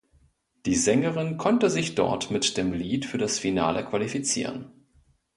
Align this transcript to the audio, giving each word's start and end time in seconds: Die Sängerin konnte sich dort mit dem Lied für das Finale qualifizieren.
Die 0.65 0.73
Sängerin 0.73 1.37
konnte 1.37 1.69
sich 1.69 1.93
dort 1.93 2.31
mit 2.31 2.57
dem 2.57 2.73
Lied 2.73 3.05
für 3.05 3.19
das 3.19 3.37
Finale 3.37 3.85
qualifizieren. 3.85 4.71